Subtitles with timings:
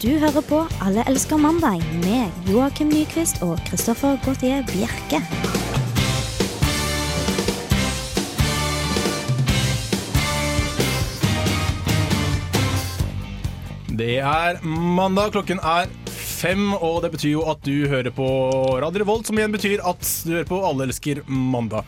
[0.00, 5.18] Du hører på Alle elsker mandag med Joakim Nyquist og Christoffer Gautier Bjerke.
[13.92, 18.30] Det er mandag, klokken er fem, og det betyr jo at du hører på
[18.80, 21.84] Radio Revolt, som igjen betyr at du hører på Alle elsker mandag.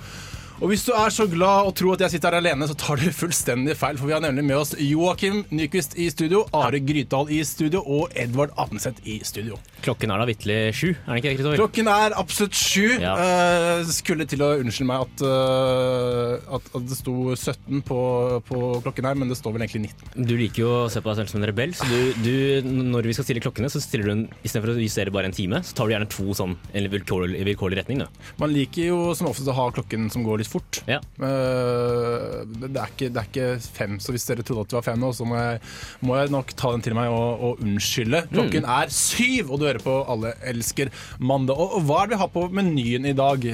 [0.62, 3.00] Og hvis du er så glad og tror at jeg sitter her alene, så tar
[3.00, 7.32] du fullstendig feil, for vi har nemlig med oss Joakim Nyquist i studio, Are Grytdal
[7.34, 9.58] i studio og Edvard Apenseth i studio.
[9.82, 11.62] Klokken er da vitterlig sju, er den ikke det, Kristoffer?
[11.64, 12.84] Klokken er absolutt sju.
[13.02, 13.16] Ja.
[13.18, 17.98] Eh, skulle til å unnskylde meg at, uh, at, at det sto 17 på,
[18.46, 20.30] på klokken her, men det står vel egentlig 19.
[20.30, 23.10] Du liker jo å se på deg selv som en rebell, så du, du, når
[23.10, 25.74] vi skal stille klokkene, så stiller du en, istedenfor å justere bare en time, så
[25.74, 28.06] tar du gjerne to sånn i vilkårlig, vilkårlig retning.
[28.06, 28.30] Da.
[28.38, 30.82] Man liker jo som oftest å ha klokken som går litt fort.
[30.90, 31.00] Ja.
[31.20, 33.48] Uh, det, er ikke, det er ikke
[33.78, 35.60] fem, så hvis dere trodde at det var fem nå, så må jeg,
[36.06, 38.24] må jeg nok ta den til meg og, og unnskylde.
[38.32, 38.70] Klokken Mm.
[38.78, 41.56] er syv, og du hører på Alle elsker mandag.
[41.58, 43.46] Og, og hva er det vi har på menyen i dag?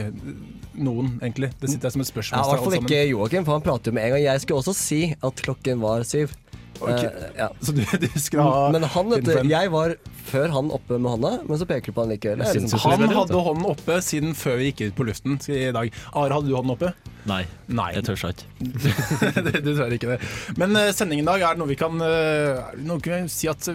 [0.79, 1.49] Noen, egentlig.
[1.59, 2.39] Det sitter jeg som et Ja, spørsmål.
[2.39, 4.23] I hvert fall ikke Joakim, for han prater jo med en gang.
[4.29, 6.35] Jeg skulle også si at klokken var syv.
[6.81, 7.05] Ok.
[7.05, 7.49] Eh, ja.
[7.61, 9.95] Så du, du skal ha Men han, vet du, jeg var
[10.29, 12.43] før han oppe med hånda, men så peker du på han likevel.
[12.45, 15.93] Liksom, Han hadde hånden oppe siden før vi gikk ut på luften i dag.
[16.13, 16.93] Are, hadde du hånden oppe?
[17.29, 17.91] Nei, Nei.
[17.97, 18.49] jeg tør ikke.
[19.45, 20.19] du det tror ikke det.
[20.61, 23.51] Men uh, sendingen i dag er det noe vi kan, uh, noe vi kan si
[23.51, 23.69] at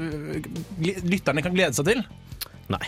[0.84, 2.06] lytterne kan glede seg til.
[2.74, 2.86] Nei.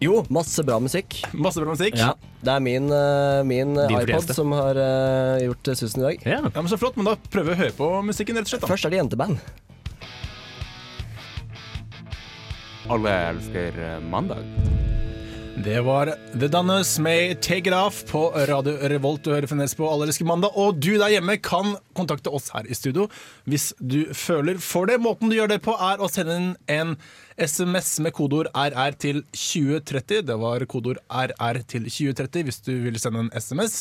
[0.00, 1.18] Jo, masse bra musikk.
[1.32, 1.96] Masse bra musikk.
[2.00, 2.12] Ja,
[2.44, 6.26] det er min, uh, min eh, iPod som har uh, gjort susen i dag.
[6.26, 6.40] Ja.
[6.44, 8.66] Ja, men Så flott, men da prøver vi å høre på musikken, rett og slett.
[8.66, 8.72] da.
[8.74, 9.40] Først er det jenteband.
[12.92, 13.80] Alle elsker
[14.12, 14.95] mandag.
[15.64, 19.22] Det var The Donners med Take It Off på Radio Revolt.
[19.24, 20.52] Du hører fremdeles på Allerske mandag.
[20.52, 23.06] Og du der hjemme kan kontakte oss her i studio
[23.48, 24.98] hvis du føler for det.
[25.00, 26.92] Måten du gjør det på, er å sende inn en
[27.40, 30.26] SMS med kodeord RR til 2030.
[30.28, 33.80] Det var kodeord RR til 2030 hvis du vil sende en SMS.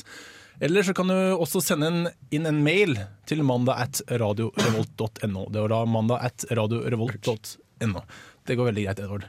[0.63, 2.95] Eller så kan du også sende inn en mail
[3.27, 5.49] til mandag at radiorevolt.no.
[5.51, 8.05] Det var da mandag at radiorevolt.no.
[8.47, 9.27] Det går veldig greit, Edvard.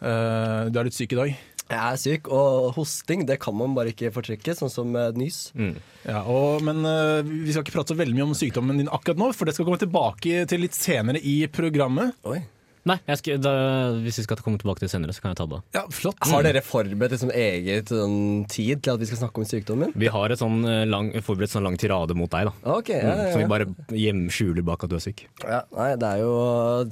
[0.00, 1.40] Uh, du er litt syk i dag.
[1.70, 5.50] Jeg er syk, og hosting det kan man bare ikke fortrekke, sånn som nys.
[5.54, 5.82] nys.
[6.02, 9.20] Ja, og, men uh, vi skal ikke prate så veldig mye om sykdommen din akkurat
[9.20, 12.16] nå, for det skal komme tilbake til litt senere i programmet.
[12.26, 12.40] Oi.
[12.88, 13.52] Nei, jeg skal, da,
[14.00, 15.58] hvis vi skal komme tilbake til det senere, så kan jeg ta det.
[15.76, 16.16] Ja, flott.
[16.30, 19.92] Har dere forberedt liksom eget sånn, tid til at vi skal snakke om sykdommen?
[20.00, 22.76] Vi har et sånn eh, lang, forberedt sånn lang tirade mot deg, da.
[22.78, 25.26] Ok, ja, ja, Som vi bare hjem skjuler bak at du er syk.
[25.44, 25.60] ja.
[25.76, 26.32] Nei, det er jo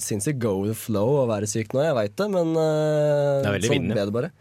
[0.04, 3.54] sinnssykt go with the flow å være syk nå, jeg veit det, men uh, Det
[3.54, 3.96] er sånn ja.
[3.96, 4.32] ble det bare.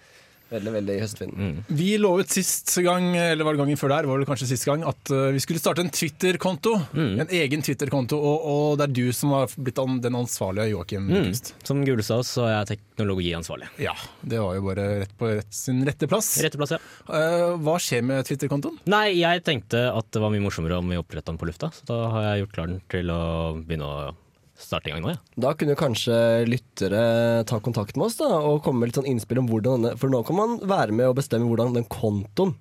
[0.48, 1.56] Veldig, veldig i høstvinden.
[1.68, 4.86] Vi lovet sist gang, eller var det gangen før der, var det kanskje sist gang,
[4.88, 6.74] at eh, vi skulle starte en Twitter-konto.
[6.96, 11.10] En egen Twitter-konto, og, og det er du som har blitt den ansvarlige, Joakim.
[11.12, 11.34] Mm.
[11.68, 13.68] Som Gulestad så er jeg teknologiansvarlig.
[13.84, 16.32] Ja, det var jo bare rett på rett, sin rette plass.
[16.44, 16.80] Rette plass, ja.
[17.08, 18.80] Uh, hva skjer med Twitter-kontoen?
[18.90, 21.92] Nei, jeg tenkte at det var mye morsommere om vi oppretta den på lufta, så
[21.92, 23.22] da har jeg gjort klar til å
[23.60, 24.16] begynne å
[24.58, 25.20] starte i gang nå, ja.
[25.48, 26.16] Da kunne kanskje
[26.50, 27.02] lyttere
[27.50, 30.10] ta kontakt med oss da, og komme med litt sånn innspill om hvordan denne For
[30.12, 32.56] nå kan man være med og bestemme hvordan den kontoen,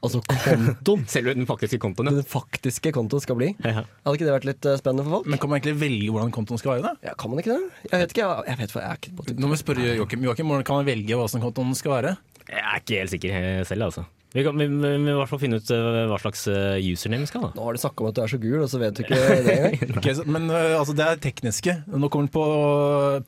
[0.00, 3.50] altså kontoen, Selve den faktiske kontoen, den faktiske kontoen skal bli.
[3.66, 3.82] ja.
[4.06, 5.26] Hadde ikke det vært litt eh, spennende for folk?
[5.32, 6.86] Men kan man egentlig velge hvordan kontoen skal være?
[6.86, 7.10] da?
[7.10, 7.90] Ja, Kan man ikke det?
[7.90, 9.90] Jeg vet ikke, jeg, jeg vet hva jeg er ikke på Nå må vi spørre
[9.98, 12.14] Joakim, Joakim, hvordan kan man velge hva som kontoen skal være?
[12.50, 14.06] Jeg er ikke helt sikker eh, selv, altså.
[14.30, 16.76] Vi kan vi, vi, vi må i hvert fall finne ut eh, hva slags eh,
[16.86, 17.50] username vi skal ha.
[17.56, 19.18] Nå har du snakka om at du er så gul, og så vet du ikke
[19.46, 19.96] det engang.
[19.98, 21.74] okay, så, men øh, altså, det er tekniske.
[21.90, 22.44] Nå kommer den på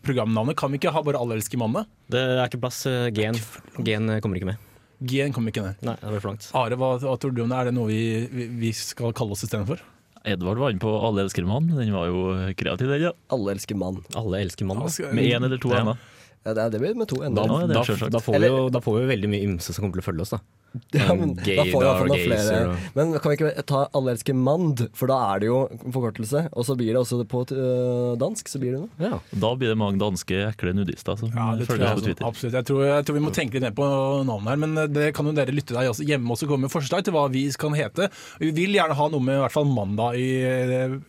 [0.06, 0.54] programnavnet.
[0.60, 1.90] Kan vi ikke ha bare Alle mannet'?
[2.12, 2.84] Det er ikke plass.
[2.86, 4.68] Gen, G-en G-en, eh, kommer ikke med.
[5.02, 5.82] G-en kommer ikke ned.
[5.82, 6.46] Nei, det blir for langt.
[6.54, 7.58] Are, hva, hva tror du om det?
[7.58, 9.82] Er det noe vi, vi, vi skal kalle oss istedenfor?
[10.22, 11.66] Edvard var inne på Alle elsker mann.
[11.74, 12.22] Den var jo
[12.54, 13.08] kreativ, den.
[13.08, 13.12] ja.
[13.34, 13.98] Alle elsker mann.
[14.14, 14.84] Alle elsker mann.
[14.86, 15.82] Med én eller to Ja.
[15.82, 15.98] ender.
[16.44, 17.47] Ja, det, det blir med to Da, ender.
[17.47, 19.84] Da, det da, da, får vi jo, da får vi jo veldig mye ymse som
[19.84, 20.41] kommer til å følge oss, da.
[20.97, 22.60] Ja, men da får vi i hvert fall noen flere.
[22.72, 25.58] Og- Men kan vi ikke ta Alle elsker mand, for da er det jo
[25.92, 26.47] forkortelse.
[26.56, 28.88] Og så blir det også på øh, dansk, så blir det noe.
[29.05, 29.19] Ja.
[29.44, 32.06] Da blir det mange danske ekle nudister som Ja, følger jeg oss på.
[32.08, 32.25] Twitter.
[32.31, 32.56] Absolutt.
[32.56, 33.90] Jeg tror, jeg tror vi må tenke litt ned på
[34.25, 36.72] navnet her, men øh, det kan jo dere lytte deg også hjemme også komme med
[36.72, 38.08] forslag til hva vi kan hete.
[38.40, 40.31] Vi vil gjerne ha noe med i hvert fall mandag i,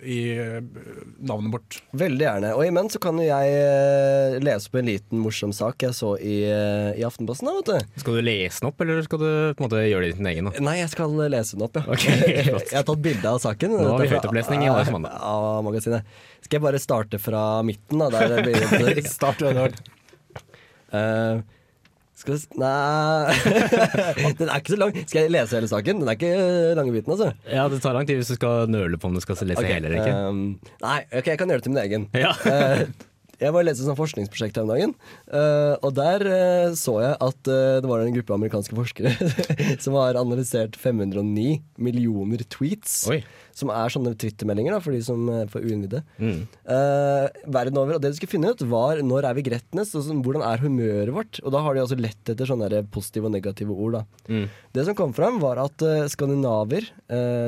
[0.03, 0.59] i øh,
[1.23, 1.79] navnet vårt.
[2.03, 2.51] Veldig gjerne.
[2.59, 6.13] Og imens så kan jo jeg eh, lese på en liten morsom sak jeg så
[6.19, 7.49] i, eh, i Aftenposten.
[7.49, 8.01] Da, vet du.
[8.03, 10.29] Skal du lese den opp, eller skal du på en måte gjøre det i din
[10.33, 10.49] egen?
[10.49, 10.65] Da?
[10.67, 11.85] Nei, jeg skal lese den opp, ja.
[11.95, 13.77] Okay, jeg har tatt bilde av saken.
[13.79, 15.17] Nå har vi høytopplesning i Alles Mandag.
[15.23, 16.13] Av magasinet.
[16.43, 18.11] Skal jeg bare starte fra midten, da?
[18.13, 19.41] Der det blir Start.
[20.93, 21.41] Eh,
[22.13, 23.33] skal vi Nei
[24.37, 24.97] Den er ikke så lang.
[25.03, 26.03] Skal jeg lese hele saken?
[26.03, 27.31] Den er ikke lange biten, altså.
[27.49, 29.79] Ja, det tar lang tid hvis du skal nøle på om du skal lese okay.
[29.79, 30.19] hele eller ikke.
[30.29, 32.07] Um, nei, ok, jeg kan gjøre det til min egen.
[32.13, 32.35] Ja.
[33.43, 34.93] Jeg var leste et sånt forskningsprosjekt her om dagen,
[35.27, 39.11] eh, og der eh, så jeg at eh, det var en gruppe amerikanske forskere
[39.83, 43.01] som har analysert 509 millioner tweets.
[43.11, 43.19] Oi.
[43.53, 45.99] Som er sånne twittermeldinger da, for de som er for uinnvidde.
[46.17, 46.39] Mm.
[47.53, 47.99] Verden over.
[47.99, 49.43] Og det de skulle finne ut, var når er vi?
[49.53, 51.37] Og sånn, hvordan er humøret vårt?
[51.43, 53.99] Og da har de altså lett etter sånne positive og negative ord.
[53.99, 54.01] da.
[54.25, 54.47] Mm.
[54.73, 56.89] Det som kom fram, var at skandinaver,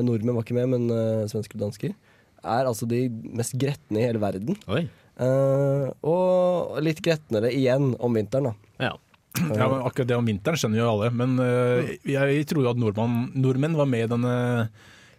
[0.05, 1.97] nordmenn var ikke med, men svensker og dansker,
[2.45, 4.61] er altså de mest gretne i hele verden.
[4.69, 4.85] Oi.
[5.15, 8.87] Eh, og litt gretnere igjen om vinteren, da.
[8.89, 8.93] Ja.
[9.35, 12.79] Ja, men akkurat det om vinteren skjønner jo alle, men uh, jeg tror jo at
[12.79, 14.35] nordmann, nordmenn var med i denne,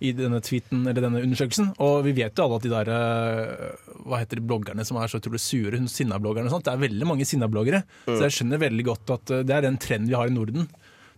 [0.01, 1.75] i denne tweeten, eller denne undersøkelsen.
[1.85, 5.13] Og vi vet jo alle at de der øh, hva heter de bloggerne som er
[5.13, 7.83] så utrolig sure, hun sinnabloggerne og sånt, det er veldig mange sinnabloggere.
[8.07, 10.65] Så jeg skjønner veldig godt at det er den trenden vi har i Norden,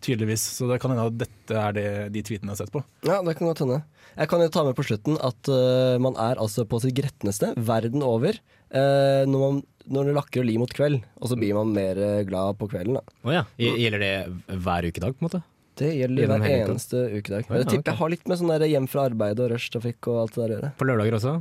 [0.05, 0.45] tydeligvis.
[0.57, 2.83] Så det kan hende at dette er det, de tweetene jeg har sett på.
[3.09, 3.81] Ja, det kan godt hende.
[4.19, 7.53] Jeg kan jo ta med på slutten at uh, man er altså på sitt gretneste
[7.57, 11.55] verden over uh, når, man, når det lakker og lir mot kveld, og så blir
[11.59, 12.99] man mer eh, glad på kvelden.
[12.99, 13.21] da.
[13.25, 13.45] Oh, ja.
[13.59, 15.45] Gjelder det hver ukedag, på en måte?
[15.79, 17.47] Det gjelder hver eneste ukedag.
[17.49, 20.35] Men Jeg tipper jeg har litt med sånn hjem fra arbeid og rushtrafikk og alt
[20.35, 20.73] det der å gjøre.
[20.81, 21.37] På lørdager også?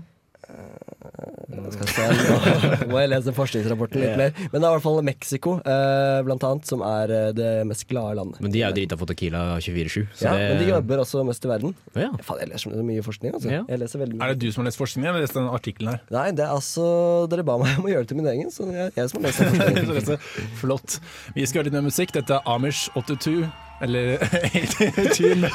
[1.73, 4.31] Skal se, nå må jeg lese forskningsrapporten litt mer.
[4.51, 7.85] Men det er i hvert fall Mexico, eh, blant annet, som er eh, det mest
[7.89, 8.39] glade landet.
[8.43, 10.07] Men de er jo drita for Tequila 24-7.
[10.21, 11.75] Ja, det- men de jobber også mest i verden.
[11.95, 12.09] Å ja.
[12.23, 13.51] Faen, jeg leser så mye forskning, altså.
[13.51, 13.63] Ja.
[13.67, 14.21] Jeg leser mye.
[14.23, 16.01] Er det du som har lest forskningen, eller lest den artikkelen her?
[16.13, 16.87] Nei, det er altså
[17.29, 19.21] Dere ba meg om å gjøre det til min egen, så det er jeg som
[19.21, 20.19] har lest forskningen.
[20.61, 20.99] Flott.
[21.35, 22.13] Vi skal høre litt mer musikk.
[22.15, 23.47] Dette er Amish 82,
[23.81, 24.17] eller
[24.53, 25.51] 82 med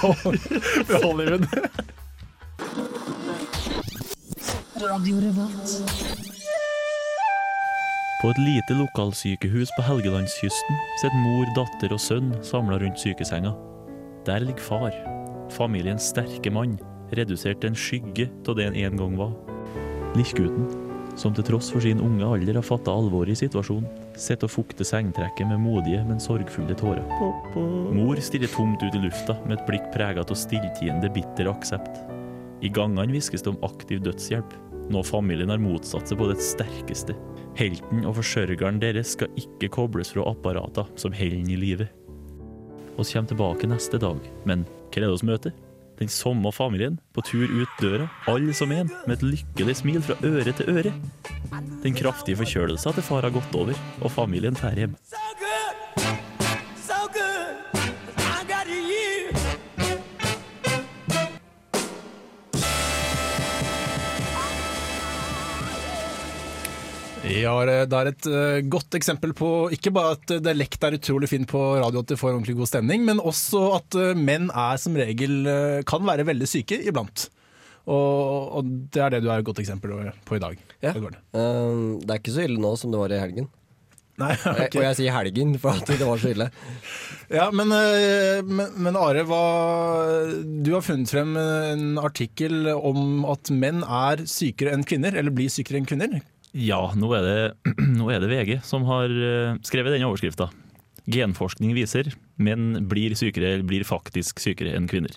[0.89, 1.47] med Hollywood.
[4.83, 4.89] På
[8.31, 13.53] et lite lokalsykehus på Helgelandskysten sitter mor, datter og sønn samla rundt sykesenga.
[14.27, 14.91] Der ligger far,
[15.55, 16.75] familiens sterke mann,
[17.15, 19.33] redusert til en skygge av det han en gang var.
[20.19, 20.67] Lillgutten,
[21.15, 23.87] som til tross for sin unge alder har fatta alvoret i situasjonen,
[24.19, 27.07] sitter og fukter sengtrekket med modige, men sorgfulle tårer.
[27.95, 31.95] Mor stirrer tomt ut i lufta med et blikk prega av stilltiende, bitter aksept.
[32.63, 34.53] I gangene hviskes det om aktiv dødshjelp,
[34.93, 37.17] noe familien har motsatt seg på det sterkeste.
[37.59, 41.89] Helten og forsørgeren deres skal ikke kobles fra apparater som holder ham i live.
[42.93, 45.55] Vi kommer tilbake neste dag, men hva er det vi møter?
[46.01, 50.17] Den samme familien, på tur ut døra, alle som en, med et lykkelig smil fra
[50.27, 50.93] øre til øre.
[51.85, 54.97] Den kraftige forkjølelsen til far har gått over, og familien drar hjem.
[67.33, 67.53] Ja,
[67.89, 71.61] det er et eh, godt eksempel på ikke bare at dialekt er utrolig fint på
[71.81, 75.39] radio at det får ordentlig god stemning, men også at eh, menn er som regel
[75.49, 77.29] eh, kan være veldig syke iblant.
[77.91, 79.95] Og, og det er det du er et godt eksempel
[80.29, 80.61] på i dag.
[80.85, 80.93] Ja.
[80.95, 83.49] Det, Um, det er ikke så ille nå som det var i helgen.
[84.21, 84.77] Nei, Jeg- ok.
[84.77, 86.47] Og jeg sier helgen, for at det var så ille.
[87.33, 89.41] Ja, men, eh, men, men Are, hva,
[90.63, 95.51] du har funnet frem en artikkel om at menn er sykere enn kvinner, eller blir
[95.51, 96.21] sykere enn kvinner.
[96.53, 97.37] Ja, nå er det,
[97.99, 100.51] nå er det VG som har eh, skrevet denne overskrifta.
[101.11, 105.17] Genforskning viser menn blir sykere, eller blir faktisk sykere enn kvinner.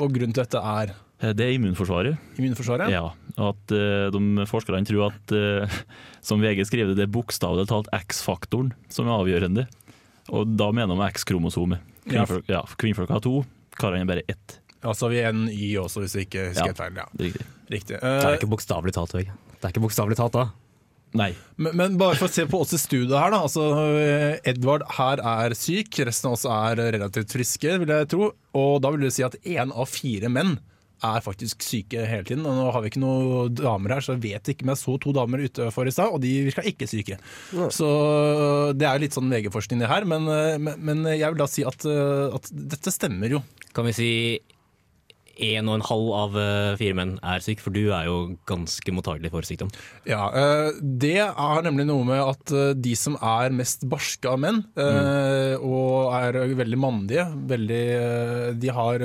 [0.00, 2.18] Og grunnen til dette er Eh, Det er immunforsvaret.
[2.36, 2.90] immunforsvaret.
[2.92, 3.06] Ja,
[3.40, 5.32] at eh, de Forskerne tror at,
[6.28, 9.64] som VG skrev det, det er bokstavelig talt X-faktoren som er avgjørende.
[10.28, 11.80] Og da mener de X-kromosomet.
[12.04, 13.46] Kvinnfolk, ja, kvinnfolk har to,
[13.80, 14.58] karene bare ett.
[14.84, 16.68] Altså vi er en Y også, hvis vi ikke husker Ja.
[16.68, 17.00] helt feil.
[17.00, 17.08] Ja.
[17.24, 17.46] Riktig.
[17.72, 17.96] Riktig.
[17.96, 19.32] Det er Eh, ikke bokstavelig talt, Vegg.
[19.56, 20.46] Det er ikke bokstavelig talt da.
[21.16, 21.30] Nei.
[21.56, 23.42] men, men bare for å se på oss i studio her, da.
[23.46, 23.66] Altså,
[24.02, 28.32] eh, Edvard her er syk, resten av oss er relativt friske, vil jeg tro.
[28.58, 30.58] Og da vil du si at én av fire menn
[31.04, 32.44] er faktisk syke hele tiden.
[32.48, 34.96] Og nå har vi ikke noen damer her, så jeg vet ikke om jeg så
[35.02, 37.18] to damer ute for i stad, og de virka ikke syke.
[37.74, 37.88] Så
[38.76, 41.66] det er litt sånn VG-forskning det her, men, eh, men, men jeg vil da si
[41.68, 43.42] at, eh, at dette stemmer jo.
[43.76, 44.10] Kan vi si
[45.36, 48.16] en og en halv av eh, fire menn er syk, for du er jo
[48.48, 49.70] ganske mottagelig for sykdom.
[50.08, 54.40] Ja, eh, Det er nemlig noe med at eh, de som er mest barske av
[54.42, 55.62] menn, mm.
[55.64, 57.82] og er veldig mandige, veldig,
[58.60, 59.02] de har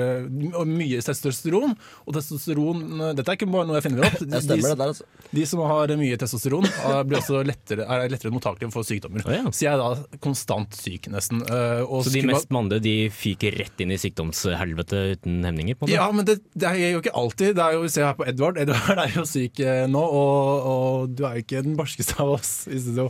[0.68, 1.74] mye testosteron.
[2.06, 2.82] Og testosteron
[3.16, 4.18] Dette er ikke bare noe jeg finner opp.
[4.32, 5.28] De, stemmer, de, der, altså.
[5.34, 6.66] De som har mye testosteron,
[7.08, 9.24] blir også lettere, er lettere mottakelige for sykdommer.
[9.26, 9.52] Oh, ja.
[9.52, 11.42] Så jeg er da konstant syk, nesten.
[11.42, 15.78] og Så de mest mandige de fyker rett inn i sykdomshelvete uten hemninger?
[15.78, 15.98] på en måte?
[15.98, 17.54] Ja, men det, det er jo ikke alltid.
[17.58, 18.58] Det er jo, Se her på Edvard.
[18.62, 22.34] Edvard er jo syk eh, nå, og, og du er jo ikke den barskeste av
[22.38, 23.08] oss i studio.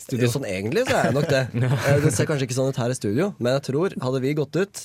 [0.00, 0.30] studio.
[0.32, 1.42] Sånn egentlig så er jeg nok det.
[1.88, 4.34] Eh, Det ser kanskje ikke sånn ut her i studio, men jeg tror hadde vi
[4.38, 4.84] gått ut,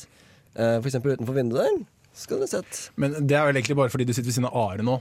[0.57, 0.99] eh, f.eks.
[1.03, 1.79] utenfor vinduet der,
[2.17, 4.57] Skal du sett Men det er vel egentlig bare fordi du sitter ved siden av
[4.57, 4.95] Are nå.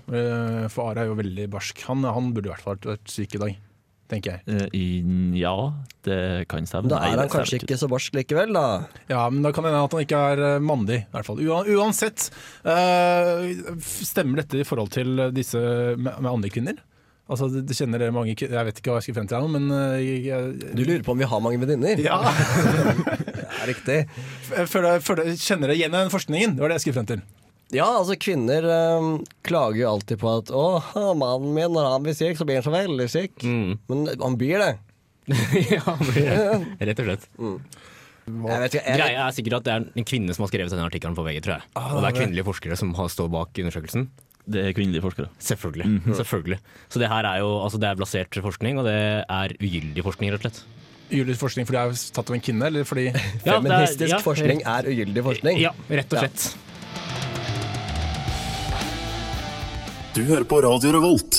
[0.73, 1.81] For Are er jo veldig barsk.
[1.89, 3.55] Han, han burde i hvert fall vært syk i dag.
[4.11, 4.41] Tenker jeg.
[4.47, 5.53] Eh, i- Ja,
[6.07, 6.89] det kan stemme.
[6.89, 8.87] Da er han kanskje ikke så barsk likevel, da.
[9.11, 11.41] Ja, men da kan det hende at han ikke er eh, mandig, i hvert fall.
[11.77, 12.29] Uansett,
[12.65, 15.59] eh, stemmer dette i forhold til disse
[15.97, 16.79] med, med andre kvinner?
[17.27, 19.43] Altså, det, det kjenner dere mange Jeg vet ikke hva jeg skal frem til her
[19.43, 19.65] nå, men
[19.99, 21.99] jeg, jeg, Du lurer på om vi har mange venninner?
[21.99, 22.21] Ja,
[23.35, 23.97] det er riktig.
[24.71, 26.55] føler, føler, kjenner dere igjen den forskningen?
[26.55, 27.25] Det var det jeg skulle frem til.
[27.75, 29.07] Ja, altså kvinner øh,
[29.47, 30.67] klager jo alltid på at 'Å,
[31.19, 33.43] mannen min når han blir syk, så blir han så veldig syk'.
[33.43, 33.73] Mm.
[33.91, 34.73] Men han blir det.
[35.75, 36.87] ja, han blir det.
[36.87, 37.27] rett og slett.
[38.27, 40.71] Jeg vet ikke, jeg, Greia er sikkert at det er en kvinne som har skrevet
[40.75, 41.67] denne artikkelen på VG, tror jeg.
[41.79, 44.09] Og det er kvinnelige forskere som har stått bak undersøkelsen.
[44.47, 45.29] Det er kvinnelige forskere.
[45.43, 46.15] Selvfølgelig.
[46.15, 46.59] Selvfølgelig.
[46.91, 48.95] Så det her er jo altså det er blasert forskning, og det
[49.27, 50.63] er ugyldig forskning, rett og slett.
[51.11, 54.23] Ugyldig forskning fordi jeg er tatt av en kvinne, eller fordi Ja, Feministisk er- ja,
[54.23, 55.61] forskning er ugyldig forskning.
[55.63, 56.47] Ja, rett og slett.
[60.17, 61.37] Du hører på Radio Revolt,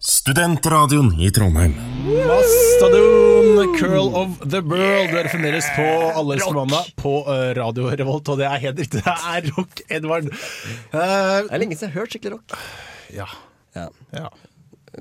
[0.00, 1.74] studentradioen i Trondheim.
[2.06, 5.12] Mastadon, Curl of the World.
[5.12, 5.84] Dere fremdeles på
[6.16, 9.02] Alle mandag på eh, Radio Revolt, og det er helt riktig.
[9.04, 10.30] Det er rock, Edvard.
[10.32, 12.56] Uh, Det er lenge siden jeg har hørt skikkelig rock.
[13.14, 13.28] ja,
[13.76, 13.88] Ja.
[14.16, 14.30] ja.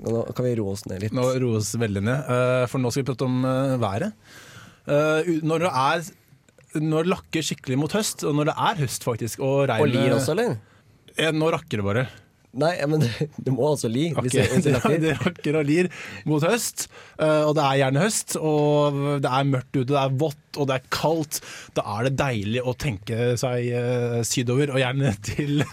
[0.03, 1.13] Nå kan vi roe oss ned litt.
[1.13, 4.11] Nå roes veldig ned, uh, for nå skal vi prate om uh, været.
[4.83, 6.03] Eh, når det er
[6.83, 9.93] når det lakker skikkelig mot høst, og når det er høst faktisk Og, regnet- Og
[9.93, 10.55] lir også, eller?
[11.37, 12.03] Nå rakker det bare.
[12.53, 13.09] Nei, men det,
[13.45, 14.11] det må altså li.
[14.13, 14.45] Okay.
[15.03, 15.89] Det rakker og lir
[16.29, 18.37] mot høst, eh, og det er gjerne høst.
[18.37, 21.39] Og det er mørkt ute, det er vått og det er kaldt.
[21.77, 25.63] Da er det deilig å tenke seg eh, sydover, og gjerne til,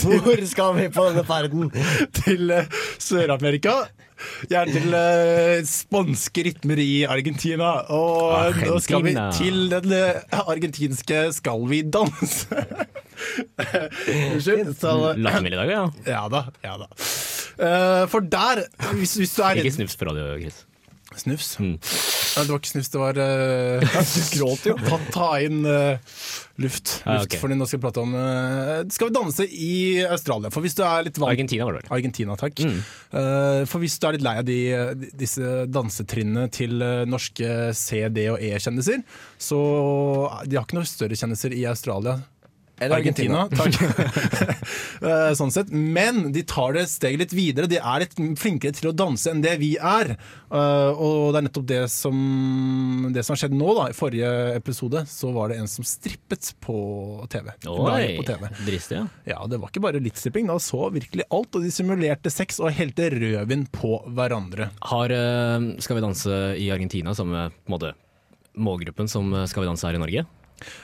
[0.00, 1.70] Hvor skal vi på denne ferden?
[2.16, 2.72] til eh,
[3.02, 3.82] Sør-Amerika.
[4.50, 7.72] Gjerne til uh, spanske rytmer i Argentina.
[7.92, 12.48] Og nå skal vi til den eh, argentinske Skal vi danse?
[14.32, 14.72] Unnskyld.
[14.80, 15.84] Så, Lattermild i dag, ja.
[16.08, 16.46] ja da.
[16.64, 16.90] Ja da.
[17.56, 18.66] Uh, for der,
[18.98, 20.64] hvis, hvis du er Ikke snufs på radio, Chris.
[21.16, 21.56] Snufs?
[21.60, 21.78] Mm.
[22.36, 24.76] Ja, det var ikke snus, det var uh, Du gråt jo.
[24.84, 25.96] Ta, ta inn uh,
[26.60, 26.98] luft.
[27.06, 27.40] Ja, okay.
[27.40, 29.72] Fordi nå skal vi prate om uh, Skal vi danse i
[30.04, 30.52] Australia?
[30.52, 31.92] For hvis du er litt vant Argentina var det vel.
[31.96, 32.60] Argentina, takk.
[32.60, 32.78] Mm.
[33.16, 34.58] Eh, for hvis du er litt lei av de,
[35.00, 39.02] de, disse dansetrinnene til eh, norske C-, D- og E-kjendiser,
[39.40, 39.58] så
[40.46, 42.18] De har ikke noen større kjendiser i Australia.
[42.78, 43.46] Eller Argentina.
[43.48, 43.76] takk.
[44.96, 45.68] Eh, sånn sett.
[45.70, 47.68] Men de tar det steget litt videre.
[47.70, 50.14] De er litt flinkere til å danse enn det vi er.
[50.16, 52.16] Eh, og det er nettopp det som,
[53.14, 53.68] det som har skjedd nå.
[53.76, 56.78] da I forrige episode så var det en som strippet på
[57.32, 57.52] TV.
[57.70, 58.48] Oi, på TV.
[58.66, 59.04] dristig, ja.
[59.36, 60.48] Ja, det var ikke bare litt stripping.
[60.50, 64.70] Da så virkelig alt, og de simulerte sex og helte rødvin på hverandre.
[64.92, 67.92] Har eh, Skal vi danse i Argentina samme på måte,
[68.56, 70.26] målgruppen som Skal vi danse her i Norge?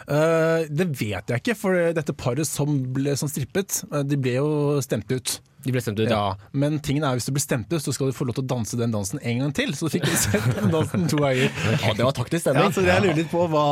[0.06, 4.36] Eh, det vet jeg ikke, for dette paret som ble som strippet, eh, de ble
[4.36, 4.50] jo
[4.84, 5.38] stemt ut.
[5.62, 6.16] De ble stemt ut, ja.
[6.34, 8.42] Ja, Men tingen er hvis du blir stemt ut, så skal du få lov til
[8.44, 9.70] å danse den dansen en gang til.
[9.78, 11.52] Så du fikk sett den dansen to ganger.
[11.84, 12.72] Ja, det var taktisk Ja, stemning.
[12.74, 13.66] så jeg lurer litt på hva,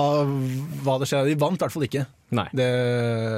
[0.87, 1.27] hva det skjer.
[1.33, 2.05] De vant i hvert fall ikke.
[2.39, 2.47] Nei.
[2.55, 2.69] Det,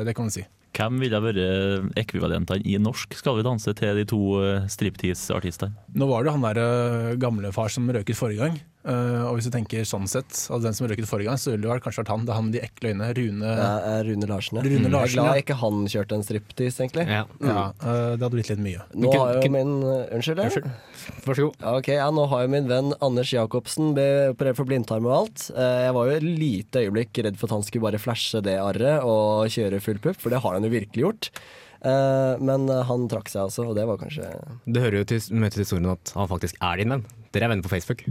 [0.05, 0.45] det kan du si.
[0.77, 5.75] Hvem ville vært ekvivalentene i norsk Skal vi danse til de to eh, striptease-artistene?
[6.01, 8.61] Nå var det han der gamlefar som røyket forrige gang.
[8.83, 11.71] Øh, og hvis du tenker sånn sett, altså den som røyket forrige gang, så ville
[11.71, 12.25] det kanskje vært han.
[12.27, 13.11] Det er han med de ekle øynene.
[13.19, 13.53] Rune.
[13.93, 14.65] Er Rune Larsen, ja.
[14.67, 17.05] Rune Jeg er glad ikke han kjørte en striptease, egentlig.
[17.07, 17.21] Ja.
[17.47, 18.83] Ja, uh, det hadde blitt litt mye.
[18.99, 20.43] Nå har jo min uh, Unnskyld?
[20.49, 20.69] Unnskyld.
[21.29, 21.57] Vær så god.
[21.63, 25.17] Okay, Ok, ja, Nå har jo min venn Anders Jacobsen be- operert for blindtarm og
[25.21, 25.47] alt.
[25.55, 28.59] Uh, Jeg var jo et lite øyeblikk redd for at han skulle bare flashe det
[28.59, 31.31] arret og kjøre full pupp, for det har han jo virkelig gjort.
[31.83, 34.29] Eh, Men eh, han trakk seg altså, og det var kanskje
[34.71, 37.03] Det hører jo til, møtet til historien at han faktisk er din venn.
[37.33, 38.03] Dere er venner på Facebook.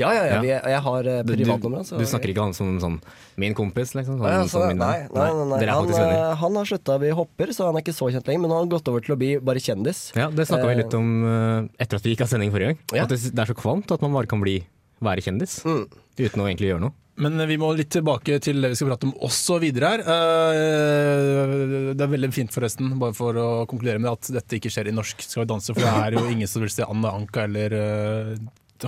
[0.00, 0.34] Ja, ja, ja.
[0.34, 0.40] Ja.
[0.40, 1.90] Vi, jeg har eh, Du, du, privatnummeret hans.
[2.00, 2.96] du snakker ikke han som sånn
[3.36, 4.16] min kompis, liksom?
[4.18, 5.12] Sånn, Ja, altså, som sånn, min nei, venn.
[5.14, 5.58] nei, nei, nei.
[5.60, 6.22] Dere er Han, faktisk venner.
[6.30, 8.40] eh, han har slutta å bli hopper, så han er ikke så kjent lenger.
[8.46, 10.00] Men han har gått over til å bli bare kjendis.
[10.16, 12.72] Ja, Det snakka vi Eh, litt om eh, etter at vi gikk av sending forrige
[12.72, 12.80] gang.
[12.96, 13.04] Ja.
[13.04, 14.58] At det, det er så kvalmt at man bare kan bli,
[15.00, 15.84] være kjendis Mm.
[16.16, 16.96] uten å egentlig gjøre noe.
[17.20, 20.00] Men vi må litt tilbake til det vi skal prate om også videre her.
[20.08, 24.88] Eh, Det er veldig fint forresten, bare for å konkludere med at dette ikke skjer
[24.88, 27.44] i norsk Skal vi danse, for det er jo ingen som vil se Anne Anka
[27.44, 28.34] eller eh,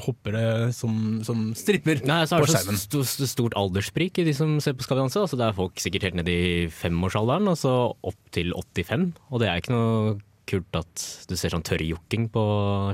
[0.00, 2.80] hoppere som, som stripper Nei, så er på det skjermen.
[2.80, 5.20] så st stort alderssprik i de som ser på Skal vi danse.
[5.20, 9.10] Altså, det er folk sikkert helt ned i femårsalderen, og så opp til 85.
[9.30, 10.18] Og det er ikke noe
[10.48, 12.44] kult at du ser sånn tørrjokking på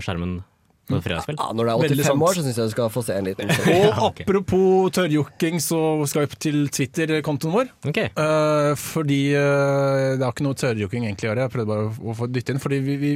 [0.04, 0.40] skjermen
[0.88, 1.38] på fredagskveld.
[1.40, 3.52] Ja, når du er 85 år, så syns jeg du skal få se en liten
[3.74, 5.80] Og apropos tørrjokking, så
[6.10, 7.72] skal vi til Twitter-kontoen vår.
[7.90, 8.10] Okay.
[8.16, 11.46] Uh, fordi uh, det har ikke noe tørrjokking egentlig å gjøre.
[11.46, 12.62] Jeg prøvde bare å, få dytte inn.
[12.62, 13.12] Fordi vi, vi,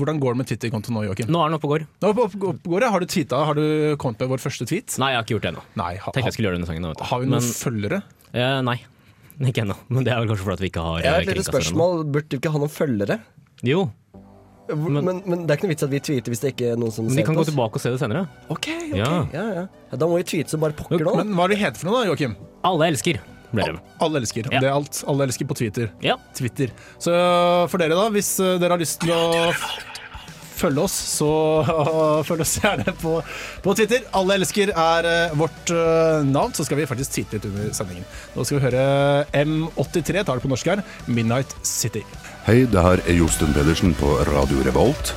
[0.00, 1.32] hvordan går det med Twitter-kontoen nå, Joakim?
[1.32, 1.86] Nå er den oppe og går.
[1.92, 2.88] Nå, opp, opp, opp, går.
[2.96, 3.42] Har du tweeta?
[3.50, 3.66] Har du
[4.02, 4.98] kommet med vår første tweet?
[5.02, 5.66] Nei, jeg har ikke gjort det ennå.
[5.82, 6.86] Ha, Tenkte jeg skulle gjøre denne sangen.
[6.86, 7.06] nå, vet du.
[7.12, 8.02] har vi noen Men, følgere?
[8.32, 8.78] Uh, nei,
[9.48, 9.78] ikke ennå.
[9.92, 12.06] Men det er vel kanskje fordi vi ikke har Jeg har et lite spørsmål.
[12.14, 13.18] Burde du ikke ha noen følgere?
[13.62, 13.86] Jo,
[14.68, 16.76] Hvor- Men, men, det er ikke noe vits at vi tweeter hvis det ikke er
[16.80, 18.22] noen som ser Men de kan gå tilbake og se det senere.
[18.48, 18.96] Ok, ok.
[18.96, 19.10] Ja.
[19.10, 19.20] Ja.
[19.34, 19.96] Ja, ja.
[19.98, 21.16] Da må vi tweete som bare pokker nå.
[21.18, 22.36] Men hva er det heter for noe, da, Joakim?
[22.64, 23.20] Alle elsker.
[23.52, 24.46] Alle elsker.
[24.48, 24.60] Ja.
[24.62, 25.02] Det er alt.
[25.10, 25.90] Alle elsker på Twitter.
[26.00, 26.16] Ja.
[26.38, 26.70] Twitter.
[27.02, 27.12] Så
[27.68, 29.52] for dere, da, hvis eh, dere har lyst til å
[30.62, 31.28] følge oss, så
[32.28, 33.16] følg oss gjerne på,
[33.64, 34.06] på Twitter.
[34.16, 36.54] Alle elsker er eh, vårt eh, navn.
[36.56, 38.06] Så skal vi faktisk tweete litt under sendingen.
[38.36, 38.86] Nå skal vi høre
[39.42, 42.06] M83, tar det på norsk her, Midnight City.
[42.42, 45.12] Hei, det her er Josten Pedersen på Radio Revolt.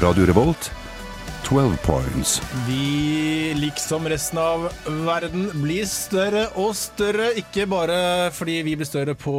[0.00, 0.70] Radio Revolt,
[1.44, 2.38] 12 points.
[2.64, 4.64] Vi, liksom resten av
[5.04, 7.28] verden, blir større og større.
[7.42, 7.98] Ikke bare
[8.32, 9.34] fordi vi blir større på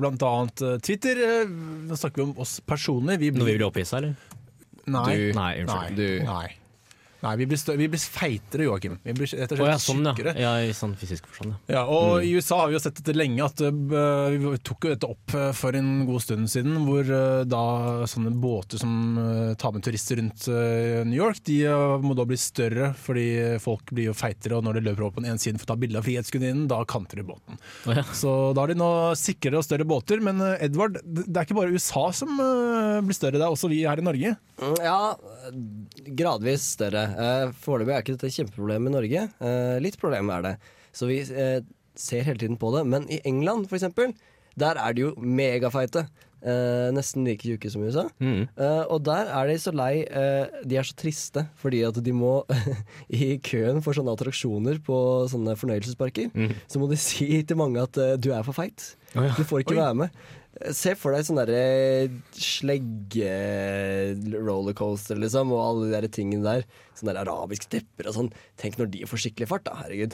[0.00, 0.32] bl.a.
[0.80, 1.20] Twitter.
[1.42, 1.52] Eh,
[1.90, 3.18] Nå snakker vi om oss personlig.
[3.20, 4.16] Vi Når vi blir blir opphissa, eller?
[4.88, 5.04] Nei.
[5.12, 5.52] Nei, Nei.
[5.66, 6.00] unnskyld.
[6.00, 6.08] Du.
[6.30, 6.46] Nei.
[7.22, 8.96] Nei, vi blir, vi blir feitere, Joakim.
[9.04, 10.10] Vi blir rett og slett oh, ja, sånn, ja.
[10.10, 10.32] tjukkere.
[10.42, 10.52] ja.
[10.66, 11.76] I sånn fysisk forstand, ja.
[11.76, 14.94] Ja, og I USA har vi jo sett dette lenge, at uh, vi tok jo
[14.96, 16.80] dette opp eh, for en god stund siden.
[16.82, 17.62] Hvor uh, da
[18.10, 20.48] sånne båter som uh, tar med turister rundt
[21.06, 21.60] New York, de
[22.02, 23.26] må da bli større fordi
[23.62, 24.58] folk blir jo feitere.
[24.58, 26.66] Og når de løper opp på den ene siden for å ta bilde av Frihetsgudinnen,
[26.70, 27.60] da kanter de båten.
[27.86, 28.04] Oh, ja.
[28.18, 30.22] Så da har de nå sikrere og større båter.
[30.24, 34.02] Men Edvard, det er ikke bare USA som blir større, det er også vi her
[34.02, 34.34] i Norge.
[34.58, 35.14] Mm, Ja,
[36.18, 37.11] gradvis større.
[37.12, 39.28] Eh, Foreløpig er ikke dette et kjempeproblem i Norge.
[39.42, 40.56] Uh, litt problem er det.
[40.96, 41.60] Så vi uh,
[41.98, 42.84] ser hele tiden på det.
[42.88, 44.14] Men i England, for eksempel,
[44.58, 46.06] der er de jo megafeite.
[46.42, 48.02] Uh, nesten like tjukke som i USA.
[48.18, 48.48] Mm.
[48.58, 52.14] Uh, og der er de så lei uh, De er så triste fordi at de
[52.18, 52.40] må
[53.14, 54.96] i køen for sånne attraksjoner på
[55.30, 56.34] sånne fornøyelsesparker,
[56.66, 58.96] så må de si til mange at du er for feit.
[59.14, 59.36] Oh, ja.
[59.38, 59.82] Du får ikke Oi.
[59.84, 60.22] være med.
[60.76, 66.60] Se for deg sånn derre slegge-rollercoaster, liksom, og alle de der tingene der.
[66.98, 68.28] Sånne der arabiske tepper og sånn.
[68.60, 69.72] Tenk når de får skikkelig fart, da.
[69.80, 70.12] Herregud.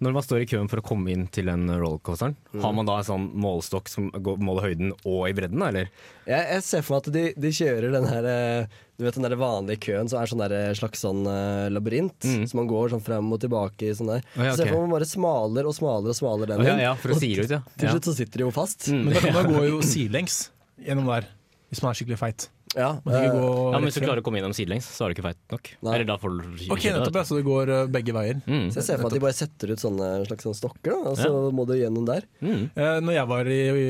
[0.00, 2.62] Når man står i køen for å komme inn til den rollercoasteren, Mm.
[2.64, 4.06] har man da en sånn målestokk som
[4.40, 5.90] måler høyden og i bredden, eller?
[6.26, 8.66] Jeg, jeg ser for meg at de, de kjører den her eh,
[8.96, 12.18] Du vet den der vanlige køen som er sånn der slags sånn uh, labyrint.
[12.24, 12.42] Mm.
[12.48, 14.24] Så man går sånn frem og tilbake i sånn der.
[14.36, 14.72] Oh, ja, Så ser ok.
[14.72, 16.82] for meg man bare smaler og smaler og smaler den Å ja, inn.
[16.84, 17.60] ja, for å Og sire ut, ja.
[17.76, 17.94] Til Ja.
[17.94, 18.88] slutt så sitter de jo fast.
[18.92, 19.04] Mm.
[19.04, 20.36] Men da, da går jo sidelengs
[20.84, 21.28] gjennom der,
[21.72, 22.48] hvis man er skikkelig feit.
[22.78, 25.16] Ja, eh, gå Ja, men hvis du klarer å komme gjennom sidelengs, så er du
[25.16, 25.70] ikke feit nok.
[25.82, 25.94] Nei.
[25.96, 28.38] Eller da får du Ok, nettopp, ja, så det går eh, begge veier.
[28.46, 28.68] Mm.
[28.70, 31.18] så jeg ser for meg at de bare setter ut sånne slags sånne stokker, og
[31.18, 32.28] så må du gjennom der.
[32.38, 32.68] Mm.
[32.70, 33.88] Eh, når jeg var i, i,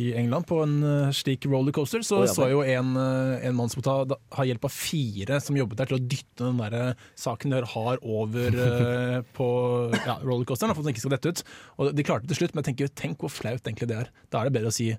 [0.00, 0.78] i England på en
[1.16, 4.48] slik rollercoaster, så oh, ja, så jeg jo en, en mann som ta, da, har
[4.48, 8.56] hjelp av fire som jobbet der til å dytte den der saken de har over
[8.56, 9.50] eh, på
[9.98, 11.44] ja, rollercoasteren, for at den ikke skal dette ut.
[11.76, 14.12] Og de klarte det til slutt, men jeg tenker, tenk hvor flaut egentlig det er.
[14.32, 14.94] Da er det bedre å si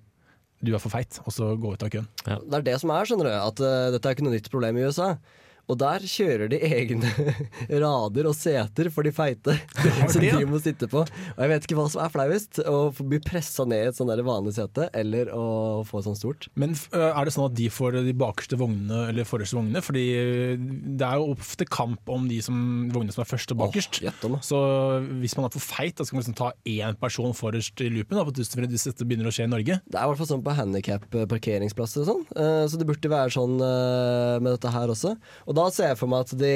[0.65, 2.07] du er for feit, og så gå ut av køen.
[2.25, 3.33] Det er det som er, skjønner du.
[3.35, 5.13] At uh, dette er ikke noe nytt problem i USA.
[5.69, 7.11] Og der kjører de egne
[7.83, 9.55] rader og seter for de feite,
[10.11, 11.03] som de må sitte på.
[11.05, 14.09] Og jeg vet ikke hva som er flauest, å bli pressa ned i et sånn
[14.25, 15.45] vanlig sete, eller å
[15.87, 16.49] få et sånt stort.
[16.59, 19.83] Men er det sånn at de får de bakerste vognene eller forreste vognene?
[19.85, 20.05] Fordi
[20.99, 22.57] det er jo ofte kamp om de som,
[22.93, 24.01] vognene som er først og bakerst.
[24.01, 24.41] Da.
[24.45, 24.59] Så
[25.21, 28.17] hvis man er for feit, da skal man liksom ta én person forrest i loopen.
[28.17, 29.79] Da, for hvis dette begynner å skje i Norge.
[29.85, 32.25] Det er i hvert fall sånn på handikap-parkeringsplasser og sånn,
[32.69, 35.13] så det burde være sånn med dette her også.
[35.45, 36.53] Og da ser jeg for meg at de,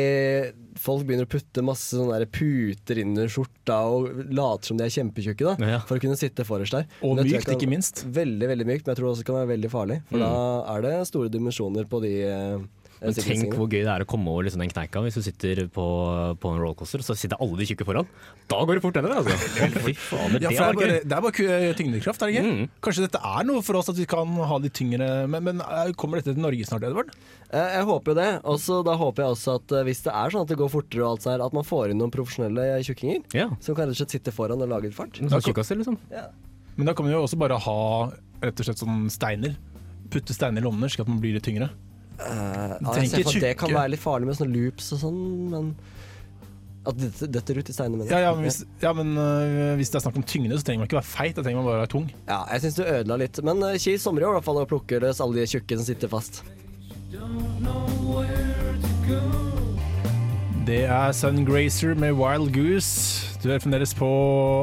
[0.79, 4.93] folk begynner å putte masse sånne puter inn under skjorta og later som de er
[4.95, 5.79] kjempetjukke da, Ja.
[5.85, 6.87] for å kunne sitte forrest der.
[7.03, 8.03] Og mykt, kan- ikke minst.
[8.07, 9.99] Veldig, veldig mykt, men jeg tror også det kan være veldig farlig.
[10.09, 10.31] For da
[10.75, 12.57] er det store dimensjoner på de eh,
[13.03, 15.59] Men tenk hvor gøy det er å komme over liksom den kneika hvis du sitter
[15.73, 15.85] på,
[16.39, 18.07] på en rollercoaster, og så sitter alle de tjukke foran.
[18.51, 19.35] Da går det fort henover, altså.
[19.85, 22.53] Fy det det, er bare, det er bare tyngdekraft, er det ikke?
[22.53, 22.69] Mm.
[22.87, 25.91] Kanskje dette er noe for oss at vi kan ha de tyngre Men, men eh,
[25.99, 27.11] kommer dette til Norge snart, Edvard?
[27.49, 28.29] Eh, Jeg håper jo det.
[28.49, 31.03] Og da håper jeg også at eh, hvis det er sånn at det går fortere,
[31.03, 33.49] og alt her, at man får inn noen profesjonelle tjukkinger Ja.
[33.59, 35.19] som kan rett og slett sitte foran og lage litt fart.
[35.21, 35.41] Men så
[35.75, 35.99] liksom.
[36.13, 36.27] ja.
[36.77, 37.77] Men da kan man jo også bare ha
[38.43, 39.55] rett og slett sånn steiner.
[40.13, 41.69] Putte steiner i lommene, slik at man blir litt tyngre.
[42.19, 45.01] Eh, ja, jeg ser for at det kan være litt farlig med sånne loops og
[45.01, 45.19] sånn,
[45.53, 45.73] men
[46.83, 48.09] At det detter ut i steinene mine.
[48.11, 50.83] Ja, ja, men, hvis, ja, men uh, hvis det er snakk om tyngde, så trenger
[50.83, 52.09] man ikke være feit, da trenger man bare være tung.
[52.27, 53.39] Ja, jeg syns du ødela litt.
[53.47, 56.11] Men uh, Ki sommer i hvert fall og plukker løs alle de tjukke som sitter
[56.11, 56.43] fast.
[60.67, 63.31] Det er Sun Grazer med Wild Goose.
[63.43, 64.07] Du er fremdeles på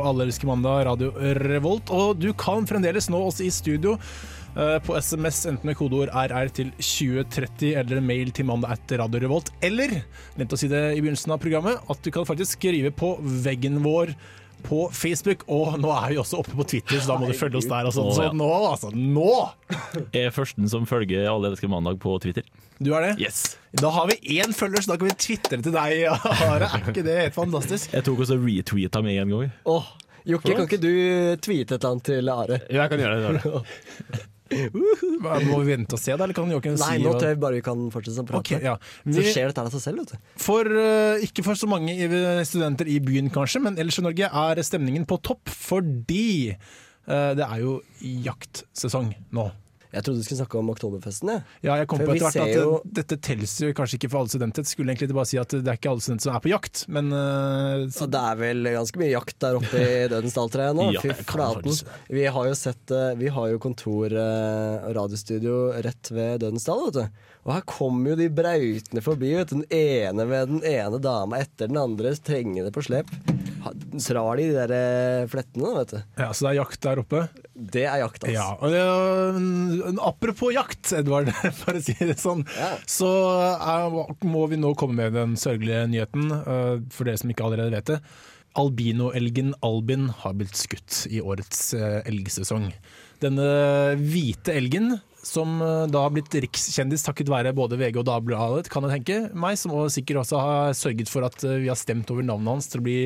[0.08, 1.10] Allerske mandag, Radio
[1.44, 1.90] Revolt.
[1.92, 6.50] Og du kan fremdeles nå også i studio eh, på SMS, enten med kodeord RR
[6.56, 9.52] til 2030 eller mail til mandag etter Radio Revolt.
[9.62, 10.00] Eller,
[10.34, 13.78] glemte å si det i begynnelsen av programmet, at du kan faktisk skrive på veggen
[13.84, 14.14] vår
[14.62, 17.60] på Facebook, og nå er vi også oppe på Twitter, så da må du følge
[17.60, 17.88] oss der.
[17.88, 18.16] Og sånt.
[18.16, 19.30] Så nå, altså, nå!
[20.12, 22.46] Jeg er førsten som følger Alle elsker mandag på Twitter.
[22.80, 23.12] Du er det?
[23.22, 23.56] Yes!
[23.80, 26.04] Da har vi én følger, så da kan vi twitre til deg,
[26.50, 26.68] Are.
[26.68, 27.94] Er ikke det helt fantastisk?
[27.96, 29.54] Jeg tok også retweeta med en gang.
[29.70, 29.94] Åh,
[30.28, 30.92] Jokke, kan ikke du
[31.40, 32.60] tweete et eller annet til Are?
[32.68, 34.26] Ja, jeg kan gjøre det.
[34.50, 36.26] Må vi vente og se, da?
[36.26, 38.42] Eller kan Joakim si Nei, nå tror jeg bare vi kan fortsette å prate.
[38.42, 38.76] Okay, ja.
[39.06, 40.28] Så skjer dette av seg selv, vet du.
[40.42, 41.94] For, uh, ikke for så mange
[42.48, 47.46] studenter i byen kanskje, men ellers i Norge er stemningen på topp fordi uh, det
[47.46, 47.78] er jo
[48.28, 49.50] jaktsesong nå.
[49.92, 51.42] Jeg trodde du skulle snakke om Oktoberfesten, jeg.
[51.66, 54.20] Ja, jeg kom For på etter hvert at jo- dette telles jo kanskje ikke for
[54.22, 54.62] alle studenter.
[54.62, 56.84] Det skulle egentlig bare si at det er ikke alle studenter som er på jakt,
[56.88, 60.90] men eh, så, det er vel ganske mye jakt der oppe i Dødens dal-treet nå.
[60.94, 61.80] Ja, Fy flaten.
[62.08, 66.64] Vi har jo sett eh, Vi har jo kontor eh, og radiostudio rett ved Dødens
[66.70, 67.26] dal, vet du.
[67.46, 69.62] Og her kommer jo de brautende forbi, vet du.
[69.62, 73.08] Den ene med den ene dama etter den andre, trengende på slep.
[74.00, 75.98] Så Drar de de der eh, flettene, vet du.
[76.20, 77.22] ja, så det er jakt der oppe.
[77.76, 78.36] Det er jakt, altså.
[78.36, 81.28] Ja, og det, apropos jakt, Edvard,
[81.60, 82.70] for å si det sånn, Ja.
[82.88, 83.08] så
[83.56, 83.96] er,
[84.28, 87.92] må vi nå komme med den sørgelige nyheten, eh, for dere som ikke allerede vet
[87.94, 88.00] det.
[88.60, 92.70] Albinoelgen Albin har blitt skutt i årets eh, elgsesong.
[93.22, 93.46] Denne
[94.00, 94.96] hvite elgen,
[95.26, 99.18] som eh, da har blitt rikskjendis takket være både VG og Dagbladet, kan jeg tenke
[99.36, 102.54] meg, som også sikkert også har sørget for at eh, vi har stemt over navnet
[102.54, 102.98] hans til å bli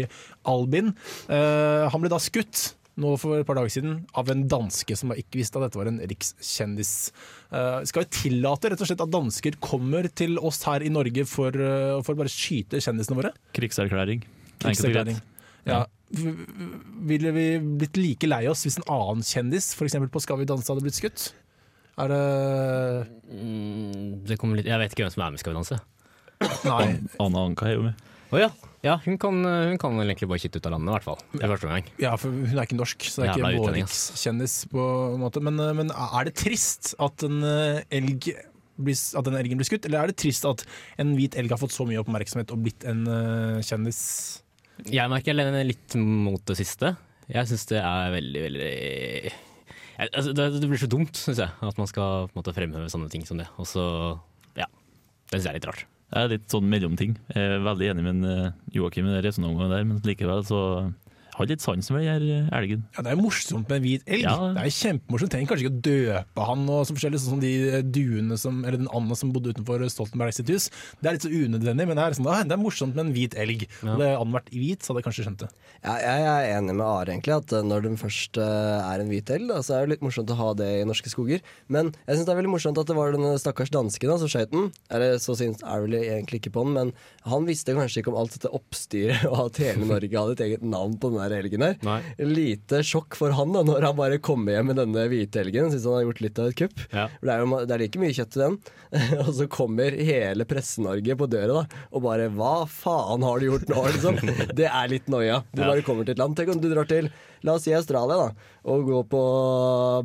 [0.51, 0.93] Albin.
[1.27, 5.11] Uh, han ble da skutt nå for et par dager siden av en danske som
[5.17, 6.95] ikke visste at dette var en rikskjendis.
[7.51, 11.27] Uh, skal vi tillate rett og slett at dansker kommer til oss her i Norge
[11.27, 13.35] for, uh, for å bare skyte kjendisene våre?
[13.57, 14.23] Krigserklæring.
[14.63, 15.19] Krigserklæring.
[15.67, 15.85] Ja.
[16.15, 17.47] Ville vi
[17.81, 21.01] blitt like lei oss hvis en annen kjendis, for på Skal vi danse, hadde blitt
[21.01, 21.33] skutt?
[22.01, 22.23] Er det
[23.35, 25.81] Mm, det kommer litt, jeg vet ikke hvem som er med i Skal vi danse.
[26.69, 26.87] Nei.
[27.23, 28.03] Anna Anka er jo med.
[28.35, 28.49] Å ja.
[28.85, 31.21] ja hun, kan, hun kan vel egentlig bare kitte ut av landet, i hvert fall.
[31.39, 31.91] I første omgang.
[32.03, 34.01] Ja, for hun er ikke norsk, så det er Jævla ikke vår utlending, ass.
[34.15, 35.43] rikskjendis på en måte.
[35.45, 38.31] Men, eh, men er det trist at en eh, elg
[38.75, 40.65] blir, at den elgen blir skutt, eller er det trist at
[40.99, 44.01] en hvit elg har fått så mye oppmerksomhet og blitt en eh, kjendis?
[44.91, 46.97] Jeg merker jeg lener litt mot det siste.
[47.31, 48.73] Jeg syns det er veldig, veldig
[49.99, 53.27] altså, det, det blir så dumt, syns jeg, at man skal måte fremheve sånne ting
[53.29, 53.49] som det.
[53.61, 53.85] Og så,
[54.59, 54.69] ja.
[55.31, 55.87] Det syns jeg er litt rart.
[56.15, 57.17] Jeg er litt sånn mellomting.
[57.35, 60.61] Jeg er veldig enig med eh, Joakim i resonnementet der, men likevel så
[61.35, 62.85] har litt sansen for den eh, elgen.
[62.97, 64.25] Ja, Det er morsomt med en hvit elg.
[64.25, 64.35] Ja.
[64.55, 65.33] Det er kjempemorsomt.
[65.35, 68.81] Trenger kanskje ikke å døpe han og så forskjellig, sånn som de duene som, eller
[68.81, 70.69] den anda som bodde utenfor Stoltenberg sitt hus.
[71.01, 73.15] Det er litt så unødvendig, men det er, sånn, ah, det er morsomt med en
[73.17, 73.67] hvit elg.
[73.67, 73.95] Ja.
[73.95, 75.51] Hadde han vært hvit, så hadde jeg kanskje skjønt det.
[75.85, 79.11] Ja, jeg er enig med Are, egentlig, at eh, når den først eh, er en
[79.13, 81.43] hvit elg, da, så er det litt morsomt å ha det i norske skoger.
[81.73, 84.31] Men jeg syns det er veldig morsomt at det var den stakkars dansken da, som
[84.31, 84.71] skøyt den.
[84.95, 86.95] Eller så syns er vel egentlig ikke på den, men
[87.29, 90.65] han visste kanskje ikke om alt dette oppstyret og at hele Norge hadde et eget
[90.67, 91.77] navn på den der elgen her.
[91.87, 91.99] Nei.
[92.21, 95.71] Lite sjokk for han da, når han bare kommer hjem med denne hvite elgen.
[95.73, 96.87] Syns han har gjort litt av et kupp.
[96.95, 97.07] Ja.
[97.21, 98.59] Det er jo det er like mye kjøtt i den.
[99.25, 103.71] og så kommer hele Presse-Norge på døra da, og bare Hva faen har du gjort
[103.71, 104.19] nå, liksom?
[104.59, 105.43] Det er litt noia.
[105.53, 106.37] Du bare kommer til et land.
[106.39, 107.11] Tenk om du drar til
[107.45, 108.51] La oss si Australia, da.
[108.73, 109.19] Og gå på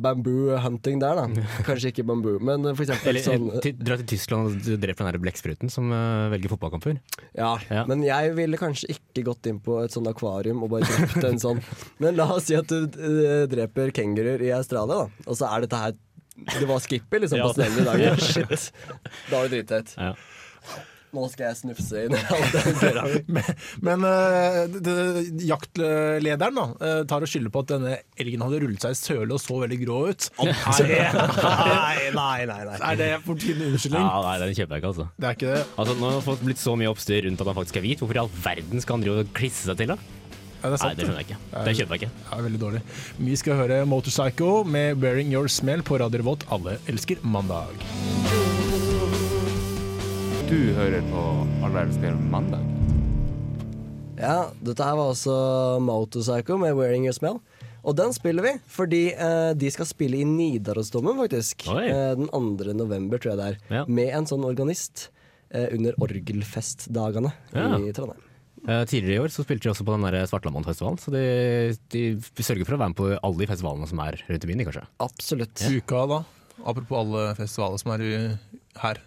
[0.04, 1.44] bamboo hunting der, da.
[1.68, 3.46] Kanskje ikke bamboo, men for eksempel Eller sånn
[3.80, 6.98] dra til Tyskland og drepe den blekkspruten som uh, velger fotballkamper.
[7.38, 7.86] Ja, Ja.
[7.88, 11.40] men jeg ville kanskje ikke gått inn på et sånt akvarium og bare drept en
[11.40, 11.62] sånn.
[12.02, 15.24] Men la oss si at du uh, dreper kenguruer i Australia, da.
[15.30, 15.96] Og så er dette her
[16.60, 17.48] Det var Skippy liksom Ja.
[17.48, 18.20] på snellen i dag.
[18.30, 18.70] Shit.
[19.32, 19.96] Da du driti deg.
[19.96, 20.12] Ja.
[21.10, 23.22] Nå skal jeg snufse inn alt det døra mi.
[23.34, 23.48] Men,
[23.86, 28.60] men uh, det, det, jaktlederen da, eh, tar og skylder på at denne elgen hadde
[28.62, 30.28] rullet seg i søle og så veldig grå ut.
[30.40, 32.60] Nei, nei, nei.
[32.68, 32.78] nei.
[32.78, 34.06] er det for tynn unnskyldning?
[34.06, 35.08] ja, nei, den kjøper jeg ikke, altså.
[35.16, 35.66] Det er ikke det.
[35.74, 38.02] Altså, Nå har folk blitt så mye oppstyr rundt at han faktisk er hvit.
[38.04, 39.98] Hvorfor i all verden skal han drive og klisse seg til, da?
[40.60, 41.38] Ja, det sant, Nei, det skjønner jeg ikke.
[41.66, 42.24] Det kjøper jeg ikke.
[42.26, 42.82] Ja, veldig dårlig.
[43.30, 46.44] Vi skal høre Motorpsycho med 'Wearing Your Smell' på Radio Revolt.
[46.52, 48.68] Alle elsker mandag.
[50.50, 51.20] Du hører på
[51.64, 52.62] Alle elsker mandag.
[54.20, 55.34] Ja, dette her var også
[55.80, 57.38] Motorpsycho med 'Wearing Your Smell'.
[57.80, 61.64] Og den spiller vi fordi eh, de skal spille i Nidarosdomen, faktisk.
[61.70, 62.74] Eh, den 2.
[62.76, 63.56] november, tror jeg det er.
[63.78, 63.84] Ja.
[63.88, 65.08] Med en sånn organist
[65.50, 67.78] eh, under Orgelfestdagene Ja.
[67.78, 68.20] i Trondheim.
[68.68, 72.42] Eh, tidligere i år så spilte de også på den der Svartlammoen-festivalen, så de, de
[72.44, 74.84] sørger for å være med på alle de festivalene som er rundt i byen, kanskje.
[75.00, 75.64] Absolutt.
[75.64, 76.20] Uka, da?
[76.60, 78.38] Apropos alle festivaler som er
[78.76, 79.00] her.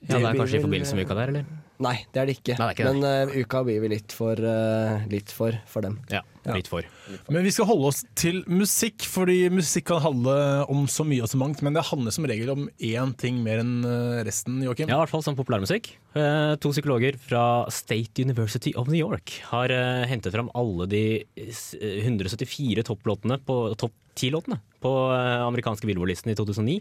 [0.00, 1.48] Ja, det er kanskje i forbindelse med uka der, eller?
[1.80, 2.54] Nei, det er det ikke.
[2.60, 2.96] Nei, det er ikke det.
[3.00, 5.96] Men uh, uka blir vi litt for, uh, litt for, for dem.
[6.12, 6.20] Ja,
[6.52, 6.84] litt for.
[7.32, 10.34] Men vi skal holde oss til musikk, fordi musikk kan handle
[10.72, 11.62] om så mye og så mangt.
[11.64, 14.92] Men det handler som regel om én ting mer enn eh, resten, Joakim.
[14.92, 15.94] Ja, i hvert fall som populærmusikk.
[16.12, 19.72] Uh, to psykologer fra State University of New York har
[20.10, 21.04] hentet fram alle de
[21.38, 21.64] eh,
[22.04, 26.80] 174 topplåtene på topp 10-låtene på eh, amerikanske Billboard-listen i 2009.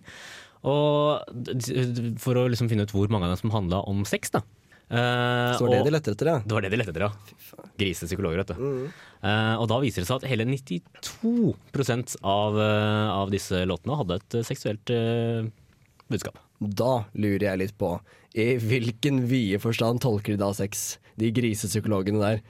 [0.68, 4.44] Og for å liksom finne ut hvor mange av dem som handla om sex, da.
[4.90, 6.40] Uh, Så var det de lette etter, ja.
[6.44, 7.70] Det var det de lette etter, ja.
[7.80, 8.90] Grisepsykologer, vet du.
[9.20, 14.20] Eh, og da viser det seg at hele 92% av, uh, av disse låtene hadde
[14.20, 14.94] et seksuelt
[16.10, 16.40] budskap.
[16.60, 17.94] Da lurer jeg litt på
[18.38, 22.42] i hvilken vide forstand tolker de da sex, de grisepsykologene der.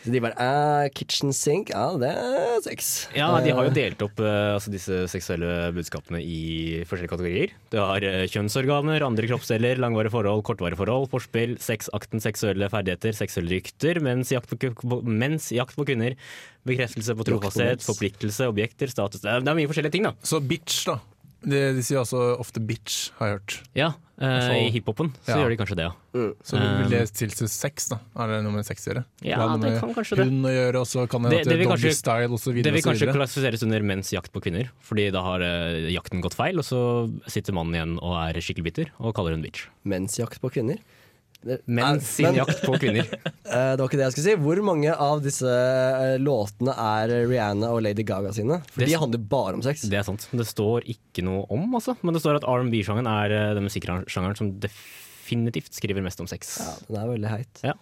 [0.00, 2.90] Så de bare eh, Kitchen sink, ja det er sex.
[3.16, 7.54] Ja, de har jo Eh, delt opp eh, altså disse seksuelle budskapene i forskjellige kategorier.
[7.72, 13.58] Du har eh, kjønnsorganer, andre kroppsdeler, langvarige forhold, kortvarige forhold, forspill, sexakten, seksuelle ferdigheter, seksuelle
[13.58, 16.16] rykter, mens jakt på, mens jakt på kvinner,
[16.68, 20.16] bekreftelse på trofasthet, forpliktelse, objekter, status det er mye forskjellige ting, da.
[20.26, 20.98] Så bitch, da.
[21.42, 23.54] De, de sier også ofte bitch, har jeg hørt.
[23.74, 23.86] Ja,
[24.20, 25.36] eh, I hiphopen så Ja.
[25.40, 25.94] gjør de kanskje det, ja.
[26.44, 27.96] Så vil det tilsi sex, da?
[28.20, 29.04] Er det noe med sex å gjøre?
[29.24, 30.26] Ja, har det kan kanskje det.
[30.28, 32.38] Hun å gjøre, og så kan det, Det- det det vil doggy kanskje- style og
[32.38, 33.16] så Det vil og så kanskje videre.
[33.16, 37.08] klassifiseres under menns jakt på kvinner, Fordi da har eh, jakten gått feil, og så
[37.26, 39.66] sitter mannen igjen og er skikkelig bitter og kaller hun bitch.
[39.86, 40.78] Mens jakt på kvinner.
[41.66, 43.06] Menns sin Men- jakt på kvinner.
[43.50, 44.34] Eh, det var ikke det jeg skulle si.
[44.44, 48.60] Hvor mange av disse eh, låtene er Rihanna og Lady Gaga sine?
[48.70, 49.82] For Det- de handler bare om sex.
[49.90, 50.28] Det er sant.
[50.30, 51.96] Det står ikke noe om, altså.
[52.06, 56.60] Men det står at R&B-sjangeren er eh, den musikksjangeren som definitivt skriver mest om sex.
[56.62, 57.62] Ja, den er veldig heit.
[57.66, 57.74] Ja,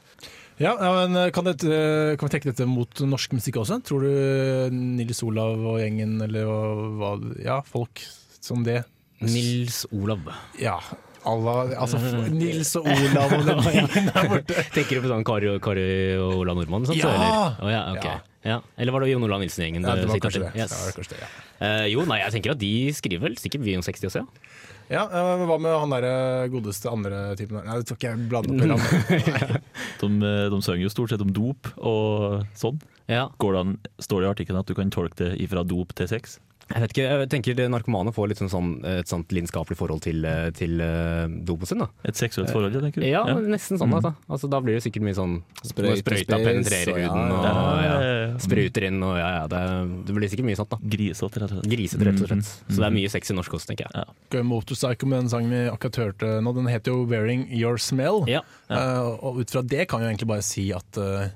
[0.59, 0.73] ja,
[1.05, 3.83] men kan, det, kan vi trekke dette mot norsk musikk også?
[3.85, 6.49] Tror du Nils Olav og gjengen, eller
[6.97, 7.13] hva
[7.45, 8.01] Ja, folk
[8.41, 8.87] som det.
[9.21, 10.25] Nils Olav.
[10.63, 10.79] Ja.
[11.27, 11.99] Alla, altså
[12.31, 14.65] Nils og Olav og den gjengen der borte.
[14.75, 15.87] Tenker du på sånn Kari, Kari
[16.23, 16.87] og Ola Nordmann?
[16.89, 17.15] Sånn, så, Ja!
[17.19, 17.65] eller?
[17.67, 18.15] Oh, ja, okay.
[18.15, 18.25] Ja.
[18.49, 18.57] Ja.
[18.79, 19.83] Eller var det Jon Olav Nilsen-gjengen?
[19.85, 20.53] Ja, det var kanskje det.
[20.55, 20.71] Yes.
[20.71, 21.29] Ja, det var kanskje det, ja.
[21.67, 24.53] Eh, jo, nei, jeg tenker at de skriver vel sikkert mye om 60 også, ja.
[24.89, 25.03] Ja,
[25.37, 27.59] men Hva med han der godeste andre typen?
[27.61, 29.59] Nei, det skal ikke jeg blande opp i navn.
[30.01, 32.79] De, eh, de synger jo stort sett om dop og sånn.
[33.11, 33.27] ja.
[33.43, 36.09] Går det an, står det i artikkelen at du kan tolke det ifra dop til
[36.09, 36.39] sex?
[36.69, 40.03] Jeg vet ikke, jeg tenker det narkomane får litt sånn, sånn, et sånt lidenskapelig forhold
[40.05, 41.81] til, eh, til uh, dopen sin.
[41.81, 41.89] da.
[42.05, 43.07] Et seksuelt forhold, jeg tenker du?
[43.09, 43.95] Ja, nesten sånn.
[43.97, 44.13] Altså.
[44.29, 44.51] altså.
[44.53, 47.55] Da blir det sikkert mye sånn Sprøyte, Sprøyta penetrerer og ja, huden og ja.
[47.87, 47.97] ja,
[48.29, 48.39] Ja.
[48.45, 49.47] spruter inn og ja, ja.
[49.49, 49.63] Det,
[50.09, 50.79] det blir sikkert mye sånt, da.
[50.97, 51.73] Grisete, rett og slett.
[51.73, 52.53] Grisete, rett og slett.
[52.53, 52.75] Mhm.
[52.75, 54.15] Så det er mye sex i norsk også, tenker jeg.
[54.37, 56.53] Gøy Motorpsycho med den sangen vi akkurat hørte nå.
[56.59, 58.29] Den heter jo 'Wearing Your Smell'.
[58.29, 58.45] Ja.
[58.69, 61.31] Eh, og ut fra det kan jeg egentlig bare si at, eh,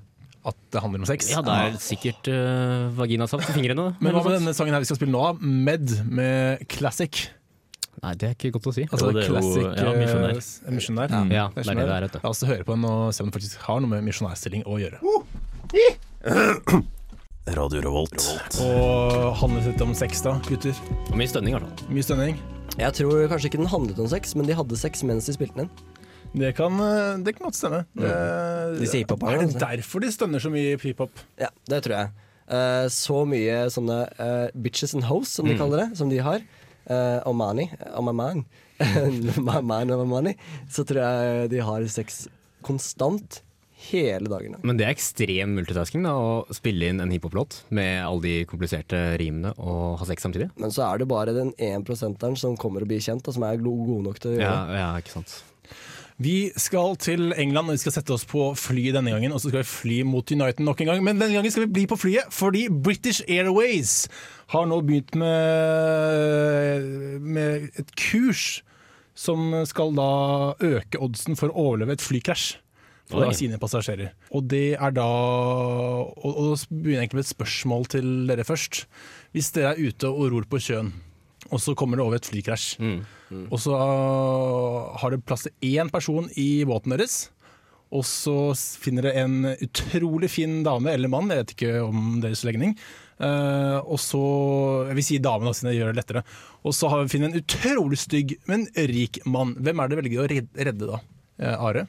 [0.44, 1.28] at det handler om sex.
[1.30, 3.90] Ja, det er sikkert uh, vaginasaft i fingrene.
[3.92, 4.02] da.
[4.02, 5.22] Men hva med denne sangen her vi skal spille nå?
[5.22, 5.38] av?
[5.42, 7.28] Med med Classic.
[8.02, 8.82] Nei, det er ikke godt å si.
[8.88, 10.38] Altså det er jo- classic ja, misjonær.
[10.40, 11.12] eh, misjonær.
[11.30, 12.20] Ja, det er det det er, vet du.
[12.24, 14.80] La oss høre på den og se om den faktisk har noe med misjonærstilling å
[14.82, 14.98] gjøre.
[17.58, 18.26] Radio Revolt.
[18.62, 20.74] Og handlet litt om sex da, gutter?
[21.10, 21.94] Og mye stønning, i hvert fall.
[21.94, 22.36] Mye stønning.
[22.80, 25.58] Jeg tror kanskje ikke den handlet om sex, men de hadde sex mens de spilte
[25.64, 25.70] den.
[26.32, 27.84] Det kan, eh, det kan godt stemme.
[27.94, 31.10] Det- Disse hiphoperne, er det derfor de stønner så mye i hiphop?
[31.38, 32.10] Ja, det tror jeg.
[32.48, 36.40] Eh, så mye sånne eh, bitches and hoes, som de kaller det, som de har.
[36.90, 37.68] Uh, og money.
[37.94, 38.44] Og my man.
[39.38, 40.34] my man og my money.
[40.68, 42.26] Så tror jeg de har sex
[42.66, 43.40] konstant
[43.90, 44.56] hele dagen.
[44.66, 48.98] Men det er ekstrem multitasking da, å spille inn en hiphop-låt med alle de kompliserte
[49.22, 50.50] rimene og ha sex samtidig.
[50.58, 53.46] Men så er det bare den 1 prosenteren som kommer å bli kjent, og som
[53.46, 55.38] er god nok til å gjøre Ja, ja, ikke sant.
[56.22, 59.32] Vi skal til England, og vi skal sette oss på fly denne gangen.
[59.34, 61.04] Og så skal vi fly mot United nok en gang.
[61.04, 64.06] Men denne gangen skal vi bli på flyet, fordi British Airways
[64.52, 66.90] har nå begynt med,
[67.22, 68.60] med et kurs
[69.18, 70.10] som skal da
[70.62, 72.58] øke oddsen for å overleve et flykrasj.
[73.12, 73.34] For Oi.
[73.36, 74.12] sine passasjerer.
[74.32, 78.46] Og det er da Og, og da begynner jeg egentlig med et spørsmål til dere
[78.46, 78.84] først.
[79.34, 80.92] Hvis dere er ute og ror på sjøen,
[81.52, 82.66] og så kommer det over et flykrasj,
[83.52, 87.26] og så uh, har det plass til én person i båten deres.
[87.92, 88.34] Og så
[88.80, 92.72] finner det en utrolig fin dame eller mann, jeg vet ikke om deres legning.
[93.22, 94.20] Eh, og så
[94.88, 96.22] Jeg vil si damene det gjør det lettere.
[96.64, 99.54] Og så har vi finner en utrolig stygg, men rik mann.
[99.60, 101.02] Hvem er det velger å redde, redde da?
[101.38, 101.86] Eh, Are?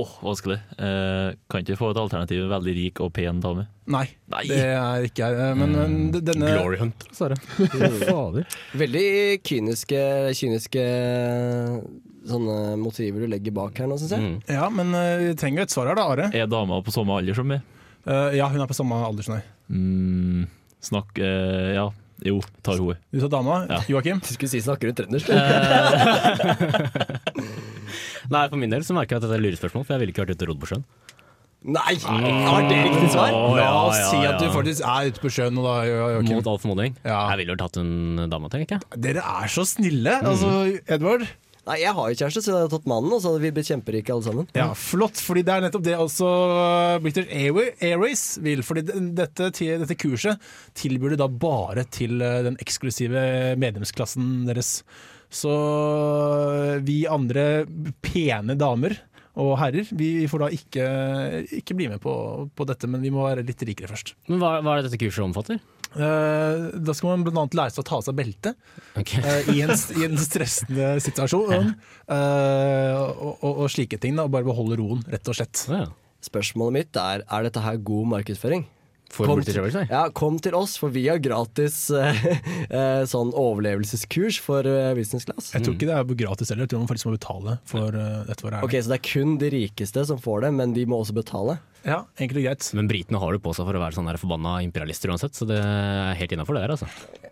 [0.00, 0.58] Åh, vanskelig.
[0.80, 3.66] Eh, kan ikke få et alternativ veldig rik og pen dame.
[3.90, 4.44] Nei, Nei.
[4.48, 5.56] det er ikke her.
[5.58, 7.08] Men, men denne Glory Hunt,
[8.82, 9.08] Veldig
[9.46, 10.04] kyniske,
[10.38, 10.84] kyniske
[12.30, 14.24] sånne motiver du legger bak her nå, syns jeg.
[14.24, 14.36] Mm.
[14.50, 16.28] Ja, men eh, vi trenger jo et svar her, da, Are.
[16.36, 17.64] Er dama på samme alder som meg?
[18.06, 19.48] Uh, ja, hun er på samme alder som deg.
[19.70, 20.46] Mm,
[20.82, 21.90] snakk uh, Ja,
[22.24, 22.96] jo, tar hun.
[23.12, 23.62] Du sa dama.
[23.68, 23.80] Ja.
[23.88, 24.20] Joakim?
[24.24, 25.28] Du skulle si snakker du trøndersk?
[28.30, 30.24] Nei, for min del så merker jeg at dette er lurespørsmål, for jeg ville ikke
[30.26, 30.84] vært ute og rodd på sjøen.
[31.60, 31.92] Nei!
[32.00, 33.34] Har det riktig svar?
[33.36, 34.52] Å, La ja, oss ja, si at du ja.
[34.54, 36.38] faktisk er ute på sjøen Og da, Jo- Joakim.
[36.38, 36.94] Mot all formodning.
[37.04, 37.18] Ja.
[37.34, 39.00] Jeg ville vel tatt en dame, tenker jeg.
[39.08, 40.14] Dere er så snille!
[40.24, 40.54] Altså,
[40.88, 41.26] Edvard.
[41.68, 43.68] Nei, jeg har jo kjæreste, så jeg hadde tatt mannen, og så hadde vi blitt
[43.68, 44.46] kjemperike alle sammen.
[44.56, 46.30] Ja, Flott, fordi det er nettopp det også
[47.04, 48.64] British Airways vil.
[48.64, 48.86] Fordi
[49.20, 50.40] dette, dette kurset
[50.80, 53.26] tilbyr de da bare til eh, den eksklusive
[53.60, 54.78] medlemsklassen deres.
[55.30, 55.52] Så
[56.82, 57.64] vi andre
[58.02, 58.96] pene damer
[59.40, 60.86] og herrer, vi får da ikke,
[61.60, 62.12] ikke bli med på,
[62.50, 64.16] på dette, men vi må være litt rikere først.
[64.28, 65.60] Men hva, hva er det dette kurset omfatter?
[65.90, 67.46] Uh, da skal man bl.a.
[67.46, 68.54] lære seg å ta av seg beltet
[68.98, 69.22] okay.
[69.24, 71.72] uh, i, en, i en stressende situasjon.
[72.06, 74.18] Uh, og, og, og slike ting.
[74.18, 75.64] Da, og bare beholde roen, rett og slett.
[75.70, 75.88] Ja.
[76.26, 78.66] Spørsmålet mitt er er dette her god markedsføring.
[79.10, 79.58] Kom til,
[79.90, 82.20] ja, kom til oss, for vi har gratis eh,
[82.70, 85.50] eh, sånn overlevelseskurs for eh, business class.
[85.54, 88.22] Jeg tror ikke det er gratis heller, jeg tror man faktisk må betale for uh,
[88.28, 88.44] dette.
[88.44, 91.16] For Ok, Så det er kun de rikeste som får det, men de må også
[91.16, 91.58] betale?
[91.82, 92.70] Ja, enkelt og greit.
[92.76, 95.58] Men britene har det på seg for å være sånne forbanna imperialister uansett, så det
[95.58, 96.90] er helt innafor det her, altså.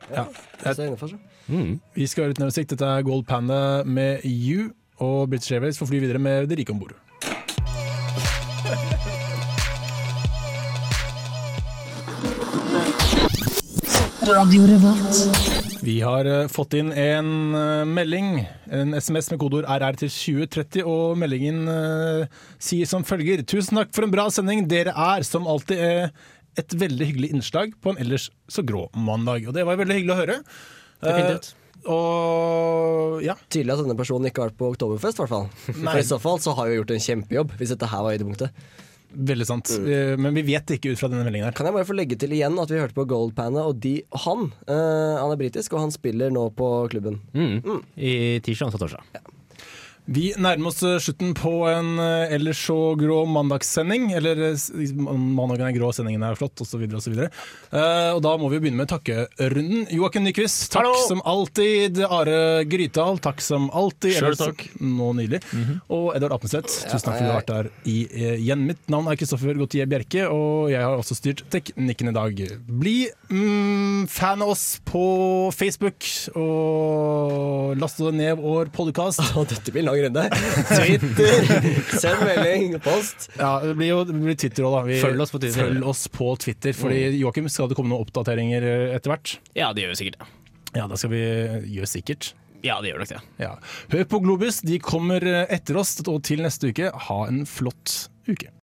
[0.09, 0.27] Ja.
[0.65, 1.19] jeg, jeg.
[1.49, 1.75] Mm.
[1.95, 2.65] Vi skal være litt nervøse.
[2.69, 4.73] Dette er Gold Panda med You,
[5.05, 6.97] og British Airways får fly videre med de rike om bord.
[15.83, 20.83] Vi har eh, fått inn en eh, melding, en SMS med kodeord RR til 2030,
[20.85, 24.67] og meldingen eh, sier som følger Tusen takk for en bra sending.
[24.69, 26.11] Dere er som alltid
[26.59, 29.47] et veldig hyggelig innslag på en ellers så grå mandag.
[29.49, 30.37] Og det var veldig hyggelig å høre.
[31.07, 31.33] Eh,
[31.89, 33.39] og ja.
[33.49, 35.49] Tydelig at denne personen ikke har vært på Oktoberfest, i hvert fall.
[35.79, 35.95] Nei.
[35.95, 38.69] For i så fall så har vi gjort en kjempejobb, hvis dette her var høydepunktet.
[39.09, 39.71] Veldig sant.
[39.81, 40.21] Mm.
[40.21, 41.57] Men vi vet ikke ut fra denne meldingen her.
[41.57, 43.95] Kan jeg bare få legge til igjen at vi hørte på Gold og de,
[44.27, 47.17] han, uh, han er britisk, og han spiller nå på klubben.
[47.33, 47.81] Mm.
[47.97, 48.13] I
[48.45, 49.33] tirsdag og torsdag.
[50.09, 54.07] Vi nærmer oss eh, slutten på en eh, ellers så grå mandagssending.
[54.17, 56.89] Eller eh, mandagen er grå, sendingen er flott, osv.
[56.99, 57.17] så
[57.69, 59.83] Uh, og da må vi begynne med takkerunden.
[59.93, 61.01] Joakim Nyquist, takk Hallo!
[61.09, 61.99] som alltid.
[62.07, 64.17] Are Grytdal, takk som alltid.
[64.17, 64.63] Sjøl takk.
[64.81, 65.41] Nå nylig.
[65.93, 68.65] Og Edvard Apenseth, tusen takk for at du har vært der igjen.
[68.69, 72.43] Mitt navn er Kristoffer Gautier Bjerke, og jeg har også styrt teknikken i dag.
[72.69, 72.97] Bli
[73.29, 75.05] mm, fan av oss på
[75.57, 79.21] Facebook, og last ned vår podkast.
[79.53, 80.25] Dette blir en lang runde.
[80.69, 83.29] Twitter, send melding, post.
[83.39, 84.83] Ja, det blir jo det blir Twitter òg, da.
[84.89, 85.69] Vi, Følg oss på Twitter.
[85.69, 89.39] Følg oss på Twitter, fordi Joakim, skal det komme noen oppdateringer eh, etter hvert?
[89.59, 90.29] Ja, det gjør vi sikkert.
[90.77, 91.23] Ja, det skal vi
[91.79, 92.33] gjøre sikkert.
[92.67, 93.21] Ja, det gjør nok det.
[93.41, 93.53] Ja.
[93.93, 98.09] Hør på Globus, de kommer eh, etter oss, og til neste uke, ha en flott
[98.29, 98.51] uke.